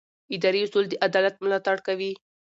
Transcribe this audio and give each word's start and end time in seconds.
اداري 0.35 0.59
اصول 0.65 0.85
د 0.89 0.93
عدالت 1.07 1.35
ملاتړ 1.43 1.77
کوي. 1.87 2.11